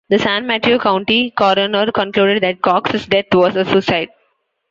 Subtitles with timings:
[0.09, 4.09] The San Mateo County coroner concluded that Cox's death was a suicide.